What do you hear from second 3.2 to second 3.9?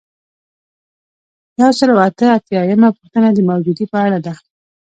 د موجودیې